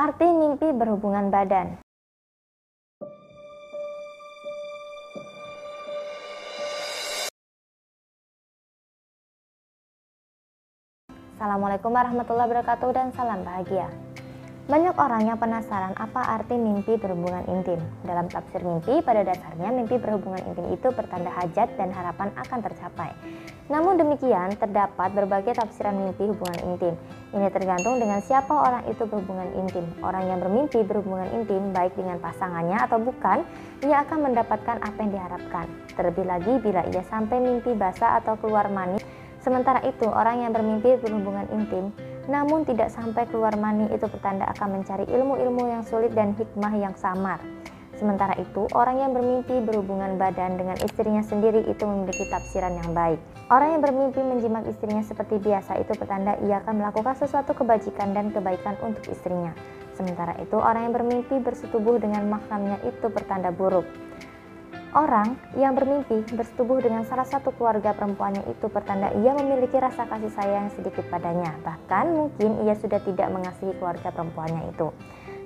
[0.00, 1.76] Arti mimpi berhubungan badan
[11.36, 13.92] Assalamualaikum warahmatullahi wabarakatuh dan salam bahagia.
[14.72, 17.84] Banyak orang yang penasaran apa arti mimpi berhubungan intim.
[18.00, 23.12] Dalam tafsir mimpi, pada dasarnya mimpi berhubungan intim itu bertanda hajat dan harapan akan tercapai.
[23.70, 26.94] Namun demikian, terdapat berbagai tafsiran mimpi hubungan intim.
[27.30, 29.86] Ini tergantung dengan siapa orang itu berhubungan intim.
[30.02, 33.46] Orang yang bermimpi berhubungan intim, baik dengan pasangannya atau bukan,
[33.86, 35.66] ia akan mendapatkan apa yang diharapkan.
[35.94, 38.98] Terlebih lagi bila ia sampai mimpi basah atau keluar mani.
[39.38, 41.94] Sementara itu, orang yang bermimpi berhubungan intim
[42.30, 46.94] namun tidak sampai keluar mani itu pertanda akan mencari ilmu-ilmu yang sulit dan hikmah yang
[46.94, 47.42] samar.
[48.00, 53.20] Sementara itu, orang yang bermimpi berhubungan badan dengan istrinya sendiri itu memiliki tafsiran yang baik.
[53.52, 58.32] Orang yang bermimpi menjimat istrinya seperti biasa itu pertanda ia akan melakukan sesuatu kebajikan dan
[58.32, 59.52] kebaikan untuk istrinya.
[59.92, 63.84] Sementara itu, orang yang bermimpi bersetubuh dengan mahramnya itu pertanda buruk.
[64.96, 70.32] Orang yang bermimpi bersetubuh dengan salah satu keluarga perempuannya itu pertanda ia memiliki rasa kasih
[70.32, 71.52] sayang sedikit padanya.
[71.62, 74.88] Bahkan mungkin ia sudah tidak mengasihi keluarga perempuannya itu.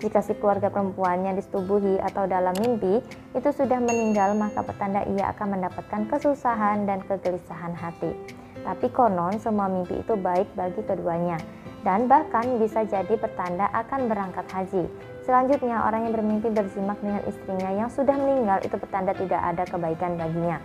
[0.00, 3.04] Jika si keluarga perempuannya disetubuhi atau dalam mimpi
[3.36, 8.16] itu sudah meninggal maka pertanda ia akan mendapatkan kesusahan dan kegelisahan hati.
[8.64, 11.36] Tapi konon semua mimpi itu baik bagi keduanya
[11.84, 14.84] dan bahkan bisa jadi pertanda akan berangkat haji.
[15.24, 20.16] Selanjutnya, orang yang bermimpi berjimak dengan istrinya yang sudah meninggal itu pertanda tidak ada kebaikan
[20.16, 20.58] baginya.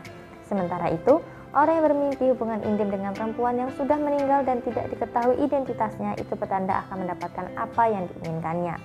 [0.48, 1.20] Sementara itu,
[1.52, 6.34] orang yang bermimpi hubungan intim dengan perempuan yang sudah meninggal dan tidak diketahui identitasnya itu
[6.40, 8.76] pertanda akan mendapatkan apa yang diinginkannya.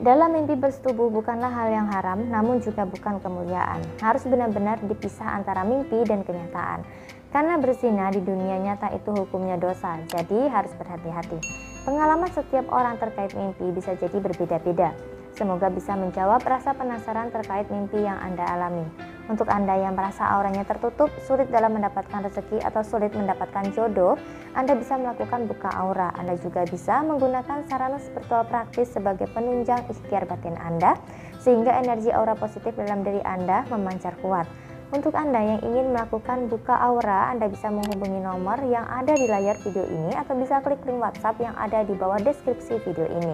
[0.00, 3.84] Dalam mimpi bersetubuh bukanlah hal yang haram, namun juga bukan kemuliaan.
[4.00, 6.80] Harus benar-benar dipisah antara mimpi dan kenyataan.
[7.28, 11.40] Karena berzina di dunia nyata itu hukumnya dosa, jadi harus berhati-hati.
[11.84, 14.96] Pengalaman setiap orang terkait mimpi bisa jadi berbeda-beda.
[15.32, 18.84] Semoga bisa menjawab rasa penasaran terkait mimpi yang Anda alami.
[19.30, 24.18] Untuk Anda yang merasa auranya tertutup, sulit dalam mendapatkan rezeki atau sulit mendapatkan jodoh,
[24.58, 26.10] Anda bisa melakukan buka aura.
[26.18, 30.98] Anda juga bisa menggunakan sarana spiritual praktis sebagai penunjang ikhtiar batin Anda,
[31.38, 34.50] sehingga energi aura positif dalam diri Anda memancar kuat.
[34.92, 39.56] Untuk Anda yang ingin melakukan buka aura, Anda bisa menghubungi nomor yang ada di layar
[39.64, 43.32] video ini atau bisa klik link WhatsApp yang ada di bawah deskripsi video ini.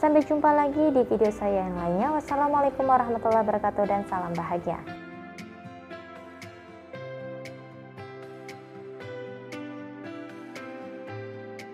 [0.00, 2.16] Sampai jumpa lagi di video saya yang lainnya.
[2.16, 4.78] Wassalamualaikum warahmatullahi wabarakatuh dan salam bahagia.